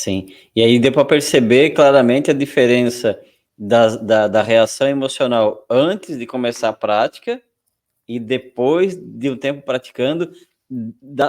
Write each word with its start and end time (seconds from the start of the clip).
Sim, 0.00 0.34
e 0.56 0.62
aí 0.62 0.78
deu 0.78 0.90
para 0.90 1.04
perceber 1.04 1.70
claramente 1.70 2.30
a 2.30 2.34
diferença 2.34 3.20
da, 3.56 3.96
da, 3.96 4.28
da, 4.28 4.42
reação 4.42 4.88
emocional 4.88 5.66
antes 5.68 6.18
de 6.18 6.26
começar 6.26 6.70
a 6.70 6.72
prática 6.72 7.42
e 8.08 8.18
depois 8.18 8.96
de 8.96 9.28
um 9.28 9.36
tempo 9.36 9.60
praticando, 9.60 10.32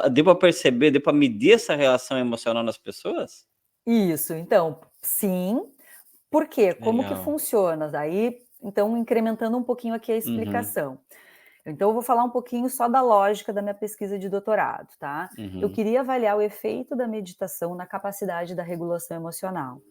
deu 0.10 0.23
para 0.23 0.36
perceber, 0.36 0.89
deu 0.89 1.02
para 1.02 1.12
medir 1.12 1.55
essa 1.55 1.76
reação 1.76 2.18
emocional 2.18 2.63
nas 2.63 2.78
pessoas? 2.78 3.46
Isso, 3.86 4.34
então, 4.34 4.79
sim. 5.01 5.62
Por 6.29 6.47
quê? 6.47 6.74
Como 6.74 7.01
Legal. 7.01 7.17
que 7.17 7.24
funciona? 7.26 7.90
Daí, 7.90 8.38
então, 8.63 8.96
incrementando 8.97 9.58
um 9.58 9.63
pouquinho 9.63 9.96
aqui 9.96 10.13
a 10.13 10.15
uhum. 10.15 10.19
explicação. 10.19 10.92
Uhum. 10.92 10.97
Então, 11.65 11.89
eu 11.89 11.93
vou 11.93 12.01
falar 12.01 12.23
um 12.23 12.29
pouquinho 12.29 12.69
só 12.69 12.87
da 12.87 13.01
lógica 13.01 13.53
da 13.53 13.61
minha 13.61 13.73
pesquisa 13.73 14.17
de 14.17 14.28
doutorado, 14.28 14.89
tá? 14.99 15.29
Uhum. 15.37 15.60
Eu 15.61 15.71
queria 15.71 16.02
avaliar 16.02 16.35
o 16.35 16.41
efeito 16.41 16.95
da 16.95 17.07
meditação 17.07 17.75
na 17.75 17.85
capacidade 17.85 18.55
da 18.55 18.63
regulação 18.63 19.16
emocional. 19.16 19.81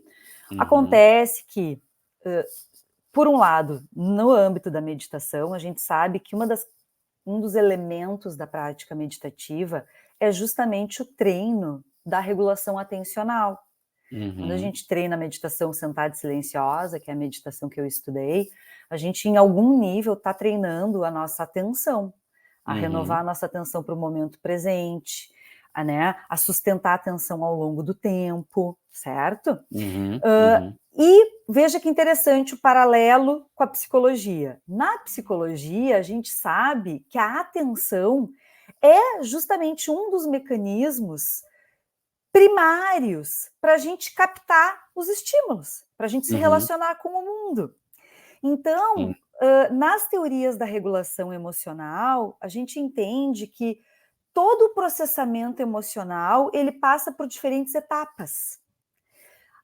Uhum. 0.50 0.60
Acontece 0.60 1.44
que, 1.46 1.80
uh, 2.26 2.44
por 3.12 3.28
um 3.28 3.36
lado, 3.36 3.84
no 3.94 4.30
âmbito 4.32 4.70
da 4.70 4.80
meditação, 4.80 5.54
a 5.54 5.58
gente 5.58 5.80
sabe 5.80 6.18
que 6.18 6.34
uma 6.34 6.46
das, 6.46 6.66
um 7.24 7.40
dos 7.40 7.54
elementos 7.54 8.36
da 8.36 8.46
prática 8.46 8.94
meditativa 8.94 9.86
é 10.18 10.32
justamente 10.32 11.02
o 11.02 11.04
treino 11.04 11.84
da 12.04 12.18
regulação 12.18 12.78
atencional. 12.78 13.62
Uhum. 14.12 14.34
Quando 14.36 14.50
a 14.50 14.54
uhum. 14.54 14.58
gente 14.58 14.86
treina 14.86 15.14
a 15.14 15.18
meditação 15.18 15.72
sentada 15.72 16.14
e 16.14 16.18
silenciosa, 16.18 16.98
que 16.98 17.10
é 17.10 17.14
a 17.14 17.16
meditação 17.16 17.68
que 17.68 17.80
eu 17.80 17.86
estudei, 17.86 18.48
a 18.88 18.96
gente, 18.96 19.28
em 19.28 19.36
algum 19.36 19.78
nível, 19.78 20.14
está 20.14 20.34
treinando 20.34 21.04
a 21.04 21.10
nossa 21.10 21.42
atenção, 21.44 22.12
a 22.64 22.74
uhum. 22.74 22.80
renovar 22.80 23.20
a 23.20 23.24
nossa 23.24 23.46
atenção 23.46 23.82
para 23.82 23.94
o 23.94 23.98
momento 23.98 24.38
presente, 24.40 25.28
a, 25.72 25.84
né, 25.84 26.16
a 26.28 26.36
sustentar 26.36 26.92
a 26.92 26.94
atenção 26.94 27.44
ao 27.44 27.54
longo 27.54 27.82
do 27.82 27.94
tempo, 27.94 28.76
certo? 28.90 29.58
Uhum. 29.70 30.16
Uh, 30.16 30.74
e 30.92 31.30
veja 31.48 31.78
que 31.78 31.88
interessante 31.88 32.54
o 32.54 32.60
paralelo 32.60 33.46
com 33.54 33.62
a 33.62 33.68
psicologia. 33.68 34.60
Na 34.66 34.98
psicologia, 34.98 35.98
a 35.98 36.02
gente 36.02 36.30
sabe 36.30 37.04
que 37.08 37.16
a 37.16 37.40
atenção 37.40 38.28
é 38.82 39.22
justamente 39.22 39.90
um 39.90 40.10
dos 40.10 40.26
mecanismos 40.26 41.42
primários 42.32 43.50
para 43.60 43.74
a 43.74 43.78
gente 43.78 44.14
captar 44.14 44.80
os 44.94 45.08
estímulos, 45.08 45.84
para 45.96 46.06
a 46.06 46.08
gente 46.08 46.26
se 46.26 46.34
uhum. 46.34 46.40
relacionar 46.40 46.96
com 46.96 47.08
o 47.08 47.24
mundo. 47.24 47.74
Então, 48.42 49.10
uh, 49.10 49.74
nas 49.74 50.08
teorias 50.08 50.56
da 50.56 50.64
regulação 50.64 51.32
emocional, 51.32 52.36
a 52.40 52.48
gente 52.48 52.78
entende 52.78 53.46
que 53.46 53.80
todo 54.32 54.66
o 54.66 54.74
processamento 54.74 55.60
emocional 55.60 56.50
ele 56.54 56.72
passa 56.72 57.12
por 57.12 57.26
diferentes 57.26 57.74
etapas. 57.74 58.60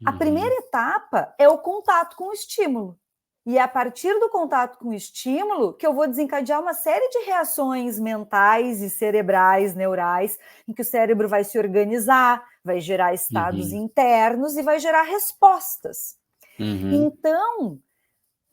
Uhum. 0.01 0.09
A 0.09 0.13
primeira 0.13 0.55
etapa 0.57 1.35
é 1.39 1.49
o 1.49 1.59
contato 1.59 2.17
com 2.17 2.29
o 2.29 2.33
estímulo. 2.33 2.99
E 3.47 3.59
é 3.59 3.63
a 3.63 3.69
partir 3.69 4.13
do 4.19 4.29
contato 4.29 4.77
com 4.77 4.89
o 4.89 4.95
estímulo 4.95 5.73
que 5.73 5.87
eu 5.87 5.95
vou 5.95 6.09
desencadear 6.09 6.61
uma 6.61 6.75
série 6.75 7.09
de 7.11 7.21
reações 7.27 7.97
mentais 7.97 8.83
e 8.83 8.91
cerebrais, 8.91 9.73
neurais, 9.73 10.37
em 10.67 10.75
que 10.75 10.83
o 10.83 10.85
cérebro 10.85 11.29
vai 11.29 11.45
se 11.45 11.57
organizar, 11.57 12.45
vai 12.65 12.81
gerar 12.81 13.15
estados 13.15 13.71
uhum. 13.71 13.85
internos 13.85 14.57
e 14.57 14.63
vai 14.63 14.81
gerar 14.81 15.03
respostas. 15.03 16.17
Uhum. 16.59 17.07
Então, 17.07 17.79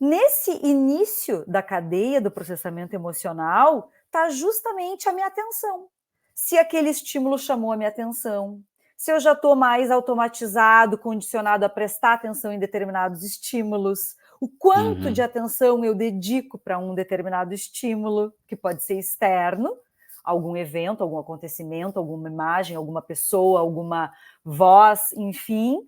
nesse 0.00 0.64
início 0.64 1.44
da 1.48 1.60
cadeia 1.60 2.20
do 2.20 2.30
processamento 2.30 2.94
emocional, 2.94 3.90
está 4.06 4.28
justamente 4.28 5.08
a 5.08 5.12
minha 5.12 5.26
atenção. 5.26 5.88
Se 6.36 6.56
aquele 6.56 6.90
estímulo 6.90 7.36
chamou 7.36 7.72
a 7.72 7.76
minha 7.76 7.88
atenção, 7.88 8.62
se 8.96 9.10
eu 9.10 9.18
já 9.18 9.32
estou 9.32 9.56
mais 9.56 9.90
automatizado, 9.90 10.96
condicionado 10.96 11.64
a 11.64 11.68
prestar 11.68 12.14
atenção 12.14 12.52
em 12.52 12.60
determinados 12.60 13.24
estímulos, 13.24 14.14
o 14.40 14.48
quanto 14.48 15.06
uhum. 15.06 15.12
de 15.12 15.22
atenção 15.22 15.84
eu 15.84 15.94
dedico 15.94 16.58
para 16.58 16.78
um 16.78 16.94
determinado 16.94 17.54
estímulo, 17.54 18.32
que 18.46 18.56
pode 18.56 18.82
ser 18.84 18.98
externo, 18.98 19.76
algum 20.22 20.56
evento, 20.56 21.02
algum 21.02 21.18
acontecimento, 21.18 21.98
alguma 21.98 22.28
imagem, 22.28 22.76
alguma 22.76 23.02
pessoa, 23.02 23.60
alguma 23.60 24.12
voz, 24.44 25.12
enfim, 25.12 25.78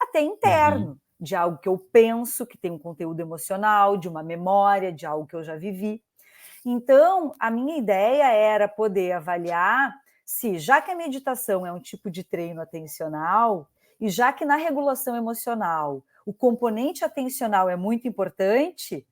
até 0.00 0.20
interno, 0.20 0.86
uhum. 0.86 0.96
de 1.20 1.36
algo 1.36 1.58
que 1.58 1.68
eu 1.68 1.78
penso, 1.78 2.46
que 2.46 2.56
tem 2.56 2.70
um 2.70 2.78
conteúdo 2.78 3.20
emocional, 3.20 3.96
de 3.96 4.08
uma 4.08 4.22
memória, 4.22 4.92
de 4.92 5.06
algo 5.06 5.26
que 5.26 5.36
eu 5.36 5.42
já 5.42 5.56
vivi. 5.56 6.02
Então, 6.64 7.34
a 7.38 7.50
minha 7.50 7.76
ideia 7.76 8.32
era 8.32 8.66
poder 8.68 9.12
avaliar 9.12 9.94
se, 10.24 10.58
já 10.58 10.80
que 10.80 10.90
a 10.90 10.96
meditação 10.96 11.66
é 11.66 11.72
um 11.72 11.80
tipo 11.80 12.10
de 12.10 12.24
treino 12.24 12.62
atencional, 12.62 13.68
e 14.00 14.08
já 14.08 14.32
que 14.32 14.44
na 14.44 14.56
regulação 14.56 15.14
emocional 15.14 16.02
o 16.24 16.32
componente 16.32 17.04
atencional 17.04 17.68
é 17.68 17.76
muito 17.76 18.06
importante, 18.06 19.06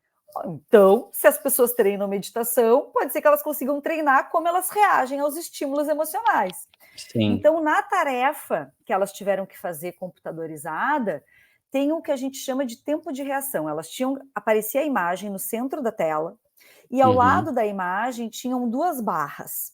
então, 0.47 1.09
se 1.13 1.27
as 1.27 1.39
pessoas 1.39 1.73
treinam 1.73 2.07
meditação, 2.07 2.91
pode 2.93 3.13
ser 3.13 3.21
que 3.21 3.27
elas 3.27 3.43
consigam 3.43 3.81
treinar 3.81 4.31
como 4.31 4.47
elas 4.47 4.71
reagem 4.71 5.19
aos 5.19 5.37
estímulos 5.37 5.89
emocionais. 5.89 6.69
Sim. 6.97 7.33
Então, 7.33 7.61
na 7.61 7.83
tarefa 7.83 8.73
que 8.85 8.93
elas 8.93 9.13
tiveram 9.13 9.45
que 9.45 9.59
fazer 9.59 9.93
computadorizada, 9.93 11.25
tem 11.71 11.93
o 11.93 12.03
que 12.03 12.11
a 12.11 12.17
gente 12.17 12.39
chama 12.39 12.65
de 12.65 12.77
tempo 12.77 13.13
de 13.13 13.23
reação. 13.23 13.69
Elas 13.69 13.89
tinham 13.89 14.19
aparecia 14.35 14.81
a 14.81 14.85
imagem 14.85 15.31
no 15.31 15.39
centro 15.39 15.83
da 15.83 15.93
tela 15.93 16.37
e 16.91 17.01
ao 17.01 17.11
uhum. 17.11 17.17
lado 17.17 17.53
da 17.53 17.65
imagem 17.65 18.29
tinham 18.29 18.69
duas 18.69 19.01
barras. 19.01 19.73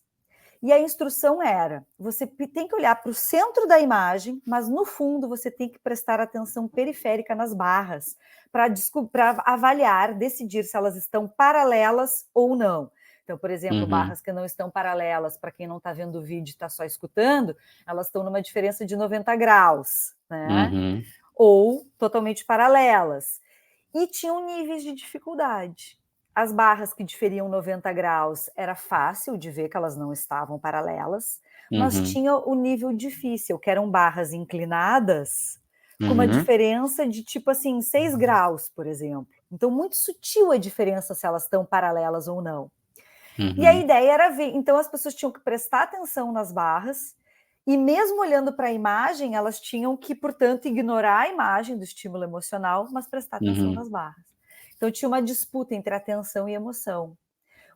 E 0.62 0.72
a 0.72 0.78
instrução 0.80 1.42
era: 1.42 1.86
você 1.98 2.26
tem 2.26 2.66
que 2.66 2.74
olhar 2.74 2.94
para 2.96 3.10
o 3.10 3.14
centro 3.14 3.66
da 3.66 3.78
imagem, 3.78 4.40
mas 4.46 4.68
no 4.68 4.84
fundo 4.84 5.28
você 5.28 5.50
tem 5.50 5.68
que 5.68 5.78
prestar 5.78 6.20
atenção 6.20 6.66
periférica 6.68 7.34
nas 7.34 7.52
barras 7.52 8.16
para 8.50 9.42
avaliar, 9.44 10.14
decidir 10.14 10.64
se 10.64 10.76
elas 10.76 10.96
estão 10.96 11.28
paralelas 11.28 12.26
ou 12.32 12.56
não. 12.56 12.90
Então, 13.22 13.36
por 13.36 13.50
exemplo, 13.50 13.80
uhum. 13.80 13.88
barras 13.88 14.20
que 14.20 14.32
não 14.32 14.44
estão 14.44 14.70
paralelas, 14.70 15.36
para 15.36 15.50
quem 15.50 15.66
não 15.66 15.78
está 15.78 15.92
vendo 15.92 16.20
o 16.20 16.22
vídeo 16.22 16.50
e 16.50 16.54
está 16.54 16.68
só 16.68 16.84
escutando, 16.84 17.56
elas 17.86 18.06
estão 18.06 18.22
numa 18.22 18.40
diferença 18.40 18.86
de 18.86 18.94
90 18.96 19.34
graus, 19.34 20.14
né? 20.30 20.70
Uhum. 20.72 21.04
Ou 21.34 21.86
totalmente 21.98 22.44
paralelas. 22.44 23.40
E 23.92 24.06
tinham 24.06 24.46
níveis 24.46 24.84
de 24.84 24.92
dificuldade. 24.92 25.98
As 26.36 26.52
barras 26.52 26.92
que 26.92 27.02
diferiam 27.02 27.48
90 27.48 27.90
graus 27.94 28.50
era 28.54 28.74
fácil 28.74 29.38
de 29.38 29.50
ver 29.50 29.70
que 29.70 29.76
elas 29.78 29.96
não 29.96 30.12
estavam 30.12 30.58
paralelas, 30.58 31.40
mas 31.72 31.96
uhum. 31.96 32.04
tinha 32.04 32.36
o 32.36 32.54
nível 32.54 32.92
difícil, 32.92 33.58
que 33.58 33.70
eram 33.70 33.90
barras 33.90 34.34
inclinadas, 34.34 35.58
com 35.98 36.12
uma 36.12 36.24
uhum. 36.24 36.30
diferença 36.30 37.08
de 37.08 37.24
tipo 37.24 37.50
assim, 37.50 37.80
6 37.80 38.16
graus, 38.16 38.68
por 38.68 38.86
exemplo. 38.86 39.26
Então, 39.50 39.70
muito 39.70 39.96
sutil 39.96 40.52
a 40.52 40.58
diferença 40.58 41.14
se 41.14 41.26
elas 41.26 41.44
estão 41.44 41.64
paralelas 41.64 42.28
ou 42.28 42.42
não. 42.42 42.70
Uhum. 43.38 43.54
E 43.56 43.66
a 43.66 43.72
uhum. 43.72 43.80
ideia 43.80 44.12
era 44.12 44.28
ver, 44.28 44.54
então 44.54 44.76
as 44.76 44.88
pessoas 44.88 45.14
tinham 45.14 45.32
que 45.32 45.40
prestar 45.40 45.84
atenção 45.84 46.32
nas 46.32 46.52
barras, 46.52 47.16
e 47.66 47.78
mesmo 47.78 48.20
olhando 48.20 48.52
para 48.52 48.66
a 48.66 48.72
imagem, 48.72 49.34
elas 49.34 49.58
tinham 49.58 49.96
que, 49.96 50.14
portanto, 50.14 50.68
ignorar 50.68 51.20
a 51.20 51.28
imagem 51.30 51.78
do 51.78 51.82
estímulo 51.82 52.24
emocional, 52.24 52.86
mas 52.92 53.08
prestar 53.08 53.38
atenção 53.38 53.68
uhum. 53.68 53.72
nas 53.74 53.88
barras. 53.88 54.35
Então 54.76 54.90
tinha 54.90 55.08
uma 55.08 55.22
disputa 55.22 55.74
entre 55.74 55.94
atenção 55.94 56.48
e 56.48 56.54
emoção. 56.54 57.16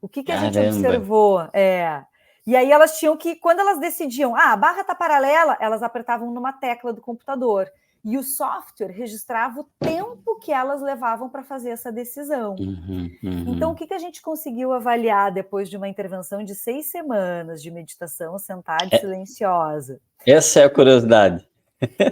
O 0.03 0.09
que, 0.09 0.23
que 0.23 0.33
a 0.33 0.37
gente 0.37 0.59
observou? 0.59 1.49
É, 1.53 2.05
e 2.47 2.57
aí 2.57 2.71
elas 2.71 2.99
tinham 2.99 3.17
que, 3.17 3.37
quando 3.37 3.61
elas 3.61 3.79
decidiam, 3.79 4.35
ah, 4.35 4.53
a 4.53 4.57
barra 4.57 4.81
está 4.81 4.95
paralela, 4.95 5.57
elas 5.61 5.83
apertavam 5.83 6.31
numa 6.31 6.53
tecla 6.53 6.93
do 6.93 7.01
computador. 7.01 7.71
E 8.03 8.17
o 8.17 8.23
software 8.23 8.91
registrava 8.91 9.61
o 9.61 9.69
tempo 9.79 10.39
que 10.41 10.51
elas 10.51 10.81
levavam 10.81 11.29
para 11.29 11.45
fazer 11.45 11.69
essa 11.69 11.93
decisão. 11.93 12.57
Uhum, 12.59 13.11
uhum. 13.23 13.45
Então, 13.49 13.73
o 13.73 13.75
que, 13.75 13.87
que 13.87 13.93
a 13.93 13.99
gente 13.99 14.23
conseguiu 14.23 14.73
avaliar 14.73 15.31
depois 15.31 15.69
de 15.69 15.77
uma 15.77 15.87
intervenção 15.87 16.43
de 16.43 16.55
seis 16.55 16.91
semanas 16.91 17.63
de 17.63 17.71
meditação 17.71 18.39
sentada 18.39 18.89
e 18.91 18.95
é, 18.95 18.99
silenciosa? 18.99 20.01
Essa 20.27 20.61
é 20.61 20.65
a 20.65 20.71
curiosidade. 20.71 21.47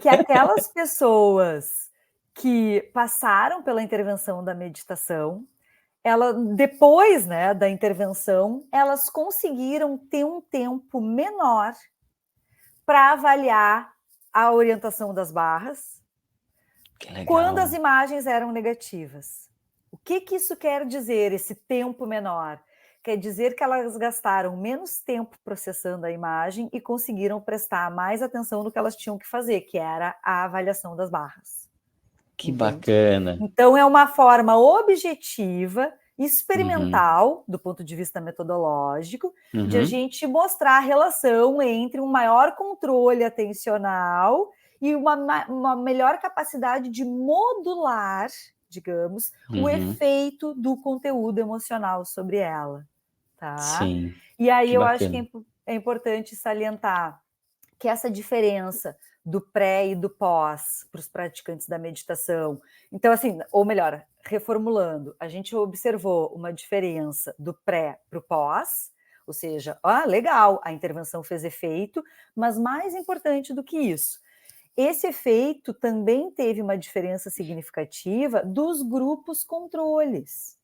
Que 0.01 0.09
aquelas 0.11 0.69
pessoas 0.69 1.88
que 2.39 2.89
passaram 2.95 3.63
pela 3.63 3.83
intervenção 3.83 4.45
da 4.45 4.55
meditação, 4.55 5.45
ela 6.05 6.33
depois, 6.33 7.27
né, 7.27 7.53
da 7.53 7.69
intervenção, 7.69 8.67
elas 8.73 9.11
conseguiram 9.11 9.99
ter 9.99 10.25
um 10.25 10.41
tempo 10.41 11.01
menor 11.01 11.75
para 12.87 13.13
avaliar 13.13 13.93
a 14.33 14.53
orientação 14.53 15.13
das 15.13 15.33
barras 15.33 16.01
quando 17.27 17.59
as 17.59 17.73
imagens 17.73 18.27
eram 18.27 18.53
negativas. 18.53 19.49
O 19.91 19.97
que, 19.97 20.21
que 20.21 20.37
isso 20.37 20.57
quer 20.57 20.87
dizer, 20.87 21.33
esse 21.33 21.55
tempo 21.55 22.07
menor? 22.07 22.61
Quer 23.03 23.17
dizer 23.17 23.55
que 23.57 23.65
elas 23.65 23.97
gastaram 23.97 24.57
menos 24.57 25.01
tempo 25.01 25.37
processando 25.45 26.07
a 26.07 26.11
imagem 26.11 26.69
e 26.73 26.81
conseguiram 26.81 27.41
prestar 27.41 27.91
mais 27.91 28.23
atenção 28.23 28.63
no 28.63 28.71
que 28.71 28.79
elas 28.79 28.95
tinham 28.95 29.19
que 29.19 29.27
fazer, 29.27 29.63
que 29.63 29.79
era 29.79 30.17
a 30.23 30.45
avaliação 30.45 30.95
das 30.95 31.11
barras. 31.11 31.68
Que 32.39 32.53
bacana. 32.53 33.37
Então, 33.41 33.77
é 33.77 33.85
uma 33.85 34.07
forma 34.07 34.57
objetiva, 34.57 35.93
experimental, 36.17 37.39
uhum. 37.39 37.45
do 37.49 37.59
ponto 37.59 37.83
de 37.83 37.97
vista 37.97 38.21
metodológico, 38.21 39.35
uhum. 39.53 39.67
de 39.67 39.77
a 39.77 39.81
uhum. 39.81 39.87
gente 39.87 40.25
mostrar 40.25 40.77
a 40.77 40.81
relação 40.81 41.61
entre 41.61 42.01
um 42.01 42.07
maior 42.07 42.55
controle 42.55 43.25
atencional 43.25 44.53
e 44.81 44.95
uma, 44.95 45.47
uma 45.49 45.75
melhor 45.75 46.21
capacidade 46.21 46.89
de 46.89 47.05
modular, 47.05 48.29
digamos, 48.69 49.33
uhum. 49.51 49.65
o 49.65 49.69
efeito 49.69 50.55
do 50.55 50.77
conteúdo 50.77 51.41
emocional 51.41 52.05
sobre 52.05 52.37
ela. 52.37 52.87
Tá? 53.37 53.57
Sim. 53.59 54.15
E 54.39 54.49
aí 54.49 54.75
eu 54.75 54.83
bacana. 54.83 54.95
acho 54.95 55.11
que 55.11 55.39
é, 55.67 55.73
é 55.73 55.75
importante 55.75 56.37
salientar 56.37 57.21
que 57.81 57.89
essa 57.89 58.09
diferença 58.09 58.97
do 59.29 59.43
pré 59.43 59.89
e 59.89 59.95
do 59.95 60.09
pós 60.09 60.87
para 60.91 61.01
os 61.01 61.07
praticantes 61.07 61.69
da 61.69 61.79
meditação. 61.79 62.61
Então, 62.91 63.13
assim, 63.13 63.39
ou 63.53 63.63
melhor, 63.63 64.03
reformulando, 64.25 65.15
a 65.21 65.29
gente 65.29 65.55
observou 65.55 66.29
uma 66.35 66.51
diferença 66.51 67.35
do 67.39 67.53
pré 67.53 68.01
para 68.09 68.19
o 68.19 68.23
pós, 68.23 68.91
ou 69.27 69.35
seja, 69.35 69.79
ah, 69.83 70.07
legal, 70.07 70.61
a 70.65 70.73
intervenção 70.73 71.23
fez 71.23 71.45
efeito, 71.45 72.03
mas 72.35 72.59
mais 72.59 72.95
importante 72.95 73.53
do 73.53 73.63
que 73.63 73.77
isso, 73.77 74.19
esse 74.75 75.07
efeito 75.07 75.75
também 75.75 76.31
teve 76.31 76.63
uma 76.63 76.79
diferença 76.79 77.29
significativa 77.29 78.43
dos 78.43 78.81
grupos 78.81 79.45
controles. 79.45 80.57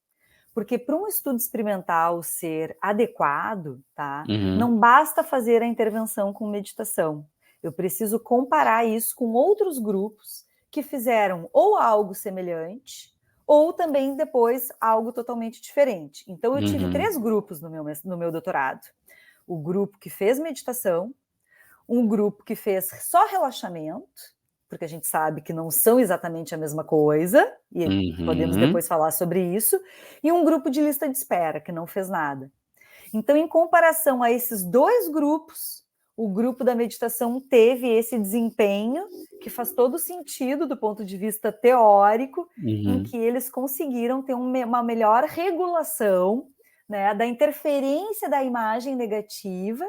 Porque 0.54 0.78
para 0.78 0.96
um 0.96 1.06
estudo 1.06 1.36
experimental 1.36 2.22
ser 2.22 2.78
adequado, 2.80 3.82
tá? 3.94 4.24
Uhum. 4.26 4.56
Não 4.56 4.78
basta 4.78 5.22
fazer 5.22 5.60
a 5.62 5.66
intervenção 5.66 6.32
com 6.32 6.48
meditação. 6.48 7.26
Eu 7.64 7.72
preciso 7.72 8.20
comparar 8.20 8.84
isso 8.84 9.16
com 9.16 9.32
outros 9.32 9.78
grupos 9.78 10.44
que 10.70 10.82
fizeram 10.82 11.48
ou 11.50 11.76
algo 11.76 12.14
semelhante 12.14 13.14
ou 13.46 13.72
também 13.72 14.14
depois 14.14 14.68
algo 14.78 15.12
totalmente 15.12 15.62
diferente. 15.62 16.24
Então, 16.28 16.52
eu 16.52 16.62
uhum. 16.62 16.70
tive 16.70 16.90
três 16.90 17.16
grupos 17.16 17.62
no 17.62 17.70
meu, 17.70 17.84
no 18.04 18.18
meu 18.18 18.30
doutorado: 18.30 18.86
o 19.46 19.58
grupo 19.58 19.98
que 19.98 20.10
fez 20.10 20.38
meditação, 20.38 21.14
um 21.88 22.06
grupo 22.06 22.44
que 22.44 22.54
fez 22.54 22.90
só 23.02 23.26
relaxamento, 23.26 24.34
porque 24.68 24.84
a 24.84 24.88
gente 24.88 25.06
sabe 25.06 25.40
que 25.40 25.52
não 25.52 25.70
são 25.70 25.98
exatamente 25.98 26.54
a 26.54 26.58
mesma 26.58 26.84
coisa, 26.84 27.50
e 27.72 27.86
uhum. 27.86 28.26
podemos 28.26 28.56
depois 28.56 28.86
falar 28.86 29.10
sobre 29.10 29.42
isso, 29.54 29.80
e 30.22 30.30
um 30.30 30.44
grupo 30.44 30.68
de 30.68 30.82
lista 30.82 31.08
de 31.08 31.16
espera, 31.16 31.60
que 31.60 31.72
não 31.72 31.86
fez 31.86 32.10
nada. 32.10 32.52
Então, 33.12 33.36
em 33.36 33.48
comparação 33.48 34.22
a 34.22 34.30
esses 34.30 34.64
dois 34.64 35.08
grupos, 35.08 35.83
o 36.16 36.28
grupo 36.28 36.62
da 36.62 36.74
meditação 36.74 37.40
teve 37.40 37.88
esse 37.88 38.18
desempenho 38.18 39.04
que 39.40 39.50
faz 39.50 39.72
todo 39.72 39.98
sentido 39.98 40.66
do 40.66 40.76
ponto 40.76 41.04
de 41.04 41.16
vista 41.16 41.52
teórico, 41.52 42.48
uhum. 42.58 42.94
em 42.94 43.02
que 43.02 43.16
eles 43.16 43.50
conseguiram 43.50 44.22
ter 44.22 44.34
uma 44.34 44.82
melhor 44.82 45.24
regulação 45.24 46.48
né, 46.88 47.14
da 47.14 47.26
interferência 47.26 48.28
da 48.28 48.42
imagem 48.44 48.94
negativa 48.94 49.84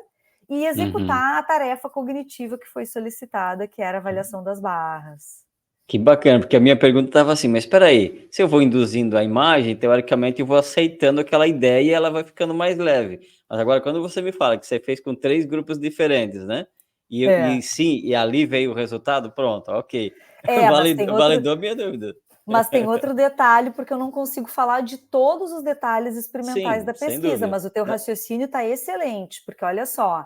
e 0.49 0.65
executar 0.65 1.33
uhum. 1.33 1.39
a 1.39 1.43
tarefa 1.43 1.89
cognitiva 1.89 2.57
que 2.57 2.67
foi 2.67 2.85
solicitada, 2.85 3.67
que 3.67 3.81
era 3.81 3.97
a 3.97 4.01
avaliação 4.01 4.43
das 4.43 4.59
barras. 4.59 5.45
Que 5.87 5.99
bacana, 5.99 6.39
porque 6.39 6.55
a 6.55 6.59
minha 6.59 6.75
pergunta 6.75 7.09
estava 7.09 7.31
assim, 7.31 7.47
mas 7.47 7.63
espera 7.63 7.85
aí, 7.85 8.27
se 8.31 8.41
eu 8.41 8.47
vou 8.47 8.59
induzindo 8.59 9.15
a 9.15 9.23
imagem, 9.23 9.75
teoricamente 9.75 10.41
eu 10.41 10.45
vou 10.45 10.57
aceitando 10.57 11.21
aquela 11.21 11.45
ideia 11.45 11.81
e 11.81 11.91
ela 11.91 12.09
vai 12.09 12.23
ficando 12.23 12.55
mais 12.55 12.77
leve. 12.77 13.19
Mas 13.47 13.59
agora, 13.59 13.79
quando 13.79 14.01
você 14.01 14.19
me 14.19 14.31
fala 14.31 14.57
que 14.57 14.65
você 14.65 14.79
fez 14.79 14.99
com 14.99 15.13
três 15.13 15.45
grupos 15.45 15.77
diferentes, 15.77 16.43
né? 16.43 16.65
E, 17.07 17.27
é. 17.27 17.53
e 17.53 17.61
sim, 17.61 18.01
e 18.03 18.15
ali 18.15 18.47
veio 18.47 18.71
o 18.71 18.73
resultado, 18.73 19.31
pronto, 19.31 19.69
ok. 19.71 20.11
É, 20.43 20.69
validou, 20.71 21.05
outro... 21.05 21.19
validou 21.19 21.53
a 21.53 21.55
minha 21.55 21.75
dúvida. 21.75 22.15
Mas 22.47 22.67
tem 22.67 22.87
outro 22.87 23.13
detalhe, 23.15 23.69
porque 23.69 23.93
eu 23.93 23.99
não 23.99 24.09
consigo 24.09 24.49
falar 24.49 24.81
de 24.81 24.97
todos 24.97 25.51
os 25.51 25.63
detalhes 25.63 26.15
experimentais 26.15 26.79
sim, 26.79 26.85
da 26.85 26.93
pesquisa, 26.93 27.47
mas 27.47 27.63
o 27.63 27.69
teu 27.69 27.85
é. 27.85 27.89
raciocínio 27.89 28.45
está 28.45 28.65
excelente, 28.65 29.43
porque 29.45 29.63
olha 29.63 29.85
só, 29.85 30.25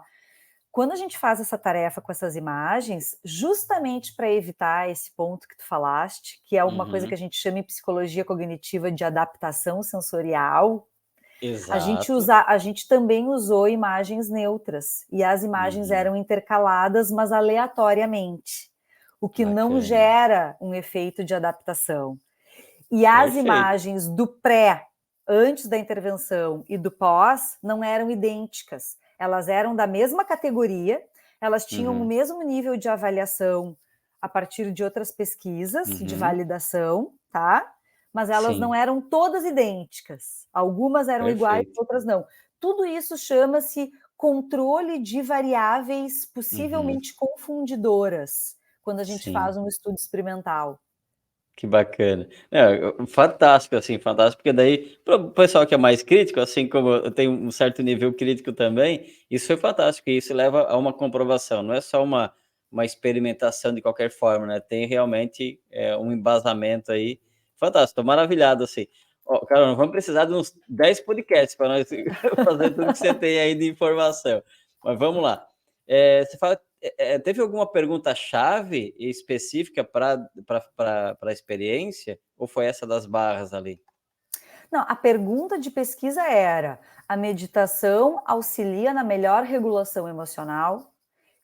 quando 0.72 0.92
a 0.92 0.96
gente 0.96 1.18
faz 1.18 1.40
essa 1.40 1.58
tarefa 1.58 2.02
com 2.02 2.12
essas 2.12 2.36
imagens, 2.36 3.18
justamente 3.24 4.16
para 4.16 4.32
evitar 4.32 4.90
esse 4.90 5.12
ponto 5.16 5.48
que 5.48 5.58
tu 5.58 5.66
falaste, 5.68 6.42
que 6.46 6.58
é 6.58 6.64
uma 6.64 6.86
uhum. 6.86 6.92
coisa 6.92 7.08
que 7.08 7.14
a 7.14 7.18
gente 7.18 7.38
chama 7.38 7.60
em 7.60 7.64
psicologia 7.64 8.24
cognitiva 8.24 8.92
de 8.92 9.04
adaptação 9.04 9.82
sensorial, 9.82 10.88
Exato. 11.42 11.74
A 11.74 11.80
gente, 11.80 12.12
usa, 12.12 12.44
a 12.46 12.58
gente 12.58 12.88
também 12.88 13.28
usou 13.28 13.68
imagens 13.68 14.30
neutras 14.30 15.06
e 15.12 15.24
as 15.24 15.44
imagens 15.44 15.90
uhum. 15.90 15.96
eram 15.96 16.16
intercaladas, 16.16 17.10
mas 17.10 17.32
aleatoriamente, 17.32 18.70
o 19.22 19.30
que 19.30 19.46
Bacana. 19.46 19.70
não 19.70 19.82
gera 19.82 20.58
um 20.60 20.74
efeito 20.74 21.24
de 21.24 21.34
adaptação. 21.34 22.18
E 22.92 23.06
as 23.06 23.26
Perfeito. 23.26 23.46
imagens 23.46 24.08
do 24.08 24.28
pré, 24.28 24.86
antes 25.28 25.68
da 25.68 25.78
intervenção, 25.78 26.64
e 26.68 26.78
do 26.78 26.92
pós 26.92 27.58
não 27.64 27.84
eram 27.84 28.10
idênticas. 28.12 28.98
Elas 29.20 29.50
eram 29.50 29.76
da 29.76 29.86
mesma 29.86 30.24
categoria, 30.24 31.04
elas 31.42 31.66
tinham 31.66 31.94
uhum. 31.94 32.02
o 32.02 32.06
mesmo 32.06 32.42
nível 32.42 32.78
de 32.78 32.88
avaliação 32.88 33.78
a 34.22 34.28
partir 34.28 34.72
de 34.72 34.84
outras 34.84 35.12
pesquisas 35.12 35.88
uhum. 35.90 36.06
de 36.06 36.16
validação, 36.16 37.14
tá? 37.32 37.76
mas 38.14 38.30
elas 38.30 38.54
Sim. 38.54 38.60
não 38.60 38.74
eram 38.74 39.02
todas 39.02 39.46
idênticas. 39.46 40.48
Algumas 40.54 41.08
eram 41.08 41.26
Perfeito. 41.26 41.38
iguais, 41.38 41.68
outras 41.78 42.06
não. 42.06 42.26
Tudo 42.60 42.86
isso 42.86 43.18
chama-se 43.18 43.92
controle 44.18 45.00
de 45.00 45.22
variáveis 45.22 46.26
possivelmente 46.26 47.12
uhum. 47.12 47.28
confundidoras 47.28 48.58
quando 48.84 49.00
a 49.00 49.04
gente 49.04 49.26
Sim. 49.26 49.34
faz 49.34 49.56
um 49.56 49.68
estudo 49.68 49.96
experimental. 49.96 50.80
Que 51.60 51.68
bacana. 51.68 52.26
É, 52.50 53.06
fantástico, 53.06 53.76
assim, 53.76 54.00
fantástico, 54.00 54.42
porque 54.42 54.54
daí, 54.54 54.98
para 55.04 55.18
o 55.18 55.30
pessoal 55.30 55.68
que 55.68 55.74
é 55.76 55.78
mais 55.78 56.02
crítico, 56.02 56.40
assim 56.40 56.70
como 56.70 56.90
eu 56.90 57.12
tenho 57.12 57.32
um 57.34 57.52
certo 57.52 57.84
nível 57.84 58.14
crítico 58.14 58.54
também, 58.54 59.08
isso 59.30 59.46
foi 59.46 59.58
fantástico, 59.58 60.10
e 60.10 60.16
isso 60.16 60.34
leva 60.34 60.62
a 60.70 60.78
uma 60.78 60.94
comprovação, 60.94 61.62
não 61.62 61.74
é 61.74 61.82
só 61.82 62.02
uma, 62.02 62.34
uma 62.72 62.86
experimentação 62.86 63.74
de 63.74 63.82
qualquer 63.82 64.10
forma, 64.10 64.48
né? 64.48 64.62
Tem 64.62 64.86
realmente 64.88 65.60
é, 65.70 65.98
um 65.98 66.14
embasamento 66.14 66.94
aí 66.94 67.20
fantástico, 67.58 68.06
maravilhado, 68.06 68.64
assim. 68.64 68.88
Ó, 69.26 69.46
Carol, 69.46 69.76
vamos 69.76 69.92
precisar 69.92 70.24
de 70.24 70.34
uns 70.34 70.56
10 70.70 71.02
podcasts 71.02 71.58
para 71.58 71.68
nós 71.68 71.90
fazer 72.46 72.70
tudo 72.70 72.94
que 72.94 72.98
você 73.00 73.14
tem 73.14 73.38
aí 73.38 73.54
de 73.54 73.68
informação. 73.70 74.42
Mas 74.82 74.98
vamos 74.98 75.22
lá. 75.22 75.46
É, 75.86 76.24
você 76.24 76.38
fala, 76.38 76.58
é, 76.82 77.14
é 77.14 77.20
teve 77.20 77.42
alguma 77.42 77.66
pergunta-chave 77.66 78.96
específica 78.98 79.84
para 79.84 80.30
a 81.22 81.32
experiência? 81.32 82.20
Ou 82.38 82.48
foi 82.48 82.66
essa 82.66 82.86
das 82.88 83.06
barras 83.06 83.54
ali? 83.54 83.82
Não, 84.72 84.82
a 84.88 84.96
pergunta 84.96 85.58
de 85.58 85.72
pesquisa 85.72 86.24
era: 86.24 86.80
a 87.08 87.18
meditação 87.18 88.22
auxilia 88.26 88.94
na 88.94 89.04
melhor 89.04 89.44
regulação 89.44 90.08
emocional? 90.08 90.94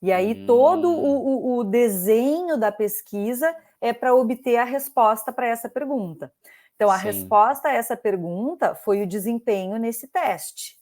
E 0.01 0.11
aí, 0.11 0.33
hum. 0.33 0.45
todo 0.45 0.91
o, 0.91 1.55
o, 1.55 1.57
o 1.57 1.63
desenho 1.63 2.57
da 2.57 2.71
pesquisa 2.71 3.55
é 3.81 3.93
para 3.93 4.13
obter 4.13 4.57
a 4.57 4.63
resposta 4.63 5.31
para 5.31 5.47
essa 5.47 5.69
pergunta. 5.69 6.31
Então, 6.75 6.91
a 6.91 6.99
Sim. 6.99 7.05
resposta 7.05 7.69
a 7.69 7.73
essa 7.73 7.95
pergunta 7.95 8.75
foi 8.75 9.01
o 9.01 9.07
desempenho 9.07 9.77
nesse 9.77 10.07
teste. 10.07 10.75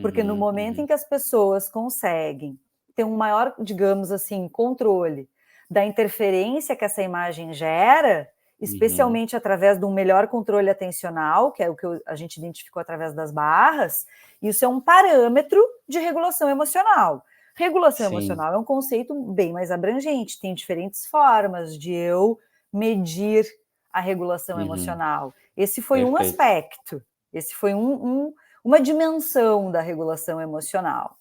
Porque 0.00 0.22
no 0.22 0.34
uhum, 0.34 0.38
momento 0.38 0.76
uhum. 0.76 0.84
em 0.84 0.86
que 0.86 0.92
as 0.92 1.04
pessoas 1.04 1.68
conseguem 1.68 2.56
ter 3.00 3.04
um 3.04 3.16
maior, 3.16 3.54
digamos 3.58 4.12
assim, 4.12 4.46
controle 4.46 5.26
da 5.70 5.82
interferência 5.86 6.76
que 6.76 6.84
essa 6.84 7.02
imagem 7.02 7.54
gera, 7.54 8.28
especialmente 8.60 9.34
uhum. 9.34 9.38
através 9.38 9.78
de 9.78 9.86
um 9.86 9.92
melhor 9.92 10.28
controle 10.28 10.68
atencional, 10.68 11.50
que 11.50 11.62
é 11.62 11.70
o 11.70 11.74
que 11.74 11.86
a 12.06 12.14
gente 12.14 12.36
identificou 12.36 12.78
através 12.78 13.14
das 13.14 13.32
barras, 13.32 14.06
isso 14.42 14.66
é 14.66 14.68
um 14.68 14.80
parâmetro 14.80 15.58
de 15.88 15.98
regulação 15.98 16.50
emocional. 16.50 17.24
Regulação 17.54 18.08
Sim. 18.08 18.16
emocional 18.16 18.52
é 18.52 18.58
um 18.58 18.64
conceito 18.64 19.14
bem 19.32 19.50
mais 19.50 19.70
abrangente, 19.70 20.38
tem 20.38 20.54
diferentes 20.54 21.06
formas 21.06 21.78
de 21.78 21.92
eu 21.92 22.38
medir 22.70 23.46
a 23.90 24.00
regulação 24.00 24.56
uhum. 24.56 24.64
emocional. 24.64 25.32
Esse 25.56 25.80
foi 25.80 26.00
Perfeito. 26.00 26.18
um 26.18 26.20
aspecto, 26.20 27.02
esse 27.32 27.54
foi 27.54 27.72
um, 27.72 27.92
um, 27.92 28.34
uma 28.62 28.78
dimensão 28.78 29.70
da 29.70 29.80
regulação 29.80 30.38
emocional. 30.38 31.16